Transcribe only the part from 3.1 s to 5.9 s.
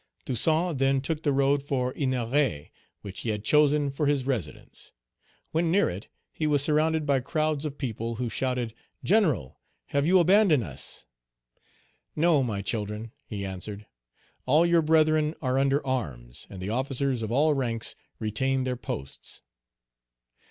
he had chosen for his residence. Page 214 When near